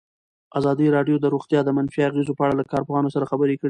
ازادي 0.59 0.87
راډیو 0.95 1.15
د 1.19 1.25
روغتیا 1.33 1.59
د 1.63 1.69
منفي 1.77 1.99
اغېزو 2.09 2.37
په 2.37 2.43
اړه 2.45 2.55
له 2.59 2.65
کارپوهانو 2.71 3.13
سره 3.15 3.29
خبرې 3.31 3.55
کړي. 3.57 3.59